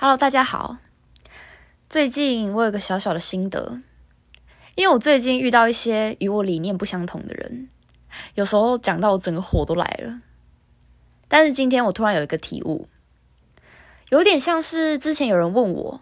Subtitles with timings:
[0.00, 0.76] Hello，大家好。
[1.88, 3.80] 最近我有个小小的心得，
[4.76, 7.68] 因为我最近遇到一些与我理念不相同的人，
[8.34, 10.20] 有时候讲到我整个火都来了。
[11.26, 12.88] 但是今天我突然有一个体悟，
[14.10, 16.00] 有点像是之前有人问我，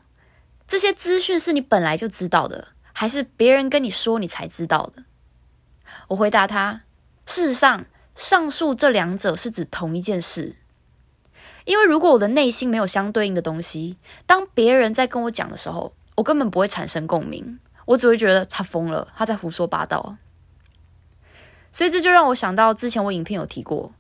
[0.68, 5.04] 这些资讯是你本来就知道的，还是别人跟你说你才知道的？
[6.08, 6.82] 我回答他，
[7.24, 10.56] 事实上，上述这两者是指同一件事。
[11.67, 20.16] 因为如果我的内心没有相对应的东西，当别人在跟我讲的时候，我根本不会产生共鸣，我只会觉得他疯了，他在胡说八道。
[21.73, 23.93] 所以这就让我想到之前我影片有提过，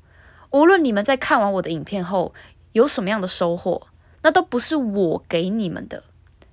[0.50, 2.32] 无论你们在看完我的影片后
[2.72, 3.88] 有什么样的收获，
[4.22, 6.04] 那都不是我给你们的，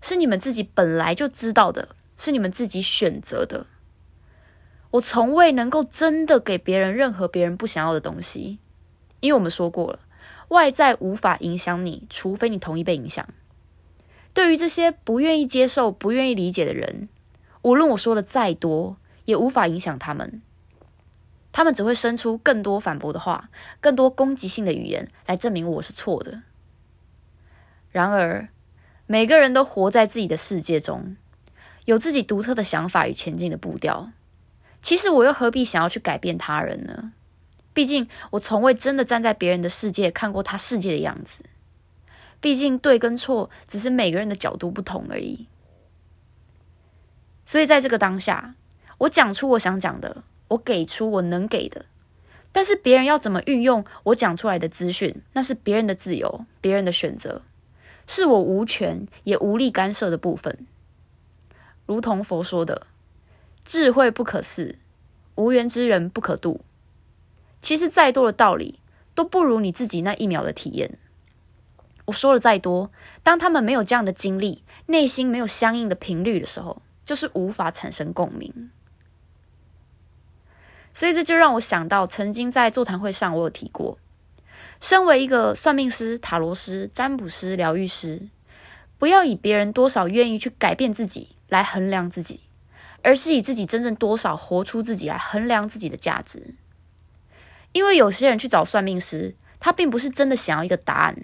[0.02, 3.68] 是你们自己本来就知道的，是你们自己选择的。
[4.90, 8.58] 我从未能够真的给别人任何别人不想要的东西，
[9.22, 10.00] 因为我们说过了。
[10.54, 13.28] 外在无法影响你，除非你同意被影响。
[14.34, 17.10] 对于这些不愿意接受、不愿意理解的人，
[17.64, 20.42] 无论我说的再多，也无法影响他们。
[21.52, 23.50] 他们只会生出更多反驳的话，
[23.82, 26.44] 更多攻击性的语言来证明我是错的。
[27.92, 28.50] 然而，
[29.06, 31.16] 每个人都活在自己的世界中，
[31.86, 34.12] 有自己独特的想法与前进的步调。
[34.82, 37.14] 其实，我又何必想要去改变他人呢？
[37.74, 41.44] 毕竟，我从未真的站在别人的世界看过他世界的样子。
[42.40, 45.48] 毕竟，对跟错只是每个人的角度不同而已。
[47.46, 48.56] 所以，在这个当下，
[49.00, 51.86] 我讲出我想讲的，我给出我能给的。
[52.52, 57.42] 但是，别人要怎么运用我讲出来的资讯，那是别人的自由，别人的选择，
[58.06, 60.68] 是我无权也无力干涉的部分。
[61.86, 62.86] 如同佛说的
[63.66, 64.78] ：“智慧不可肆，
[65.36, 66.62] 无缘之人不可度。”
[67.64, 68.82] 其实再多的道理
[69.16, 71.00] 都不如你自己那一秒的体验。
[72.06, 72.92] 我说了再多，
[73.24, 78.70] 当他们没有这样的经历，内心没有相应的频率的时候，就是无法产生共鸣。
[80.94, 83.98] 所以这就让我想到，曾经在座谈会上我有提过，
[84.82, 88.28] 身为一个算命师、塔罗师、占卜师、疗愈师，
[89.00, 92.42] 不要以别人多少愿意去改变自己来衡量自己，
[93.02, 96.56] 而是以自己真正多少活出自己来衡量自己的价值。
[97.74, 101.16] 因为有些人去找算命师，他并不是真的想要一个答案；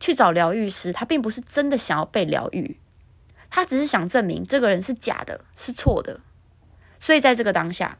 [0.00, 2.78] 去找疗愈师，他并不是真的想要被疗愈，
[3.48, 6.20] 他只是想证明这个人是假的，是错的。
[6.98, 7.98] 所以在这个当下，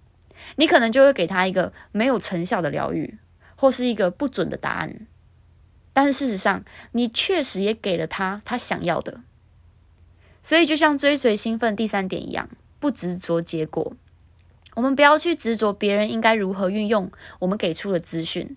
[0.57, 3.19] 你可能就会给他一个没有成效的疗愈，
[3.55, 5.07] 或是一个不准的答案。
[5.93, 9.21] 但是事实上，你确实也给了他他想要的。
[10.43, 12.49] 所以就像追随兴奋第三点一样，
[12.81, 13.95] 不执着结果。
[14.75, 18.57] 我们不要去执着别人应该如何运用我们给出的资讯，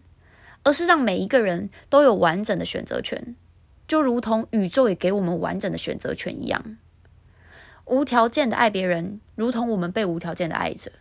[0.63, 3.35] 而是让每一个人都有完整的选择权，
[3.87, 6.77] 就如同宇宙也给我们完整的选择权一样，
[7.85, 10.91] 无条件的爱别人，如同我们被无条件的爱着。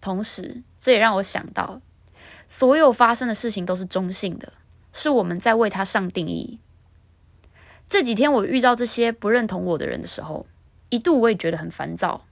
[0.00, 1.80] 同时，这也让我想到，
[2.48, 4.52] 所有发生的事情都是中性的，
[4.92, 6.58] 是我们在为它上定义。
[7.88, 10.46] 这几天我遇到这些不认同我的人的时候，
[10.90, 12.24] 一度我也觉得很烦躁。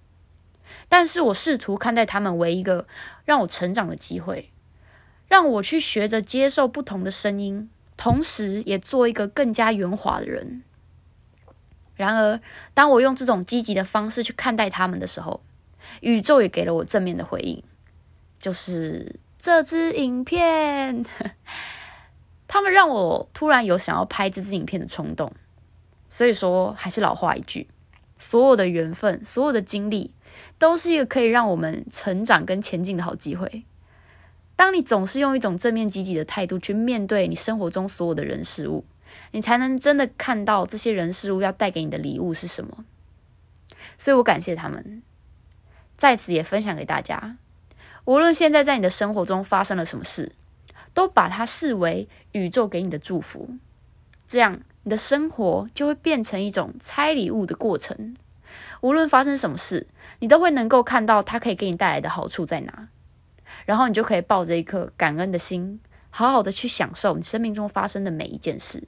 [0.88, 2.86] 但是我试图看待他们为一个
[3.24, 4.50] 让我成长的机会，
[5.28, 10.62] 让我去学着接受不同的声音，同时也做一个更加圆滑的人。
[11.96, 12.40] 然而，
[12.74, 15.42] 当我用这种积极的方式去看待他们的时候，
[16.00, 17.62] 宇宙也给了我正面的回应，
[18.38, 21.04] 就是这支影片，
[22.48, 25.32] 他们让我突然有想要拍这支影片的冲动。
[26.08, 27.68] 所以说，还是老话一句。
[28.26, 30.10] 所有的缘分，所有的经历，
[30.58, 33.64] 都是一个可以让我们成长跟前进的好机会。
[34.56, 38.86] 当你总是用一种正面积极的态度去面对你生活中所有的人事物，
[39.32, 42.86] 你才能真的看到这些人事物要带给你的礼物是什么。
[43.98, 45.02] 所以我感谢他们，
[45.98, 47.36] 在此也分享给大家。
[48.06, 50.32] 无论现在在你的生活中发生了什么事，
[50.94, 53.50] 都把它视为宇宙给你的祝福，
[54.26, 54.62] 这样。
[54.84, 58.16] 你的生活就会变成一种拆礼物的过程，
[58.80, 59.86] 无论发生什么事，
[60.20, 62.88] 你都会能够看到它可以给你带来的好处在哪，
[63.64, 68.82] 然后你就可以抱着一颗感恩的心，好好的去享受你生命中发生的每一件事。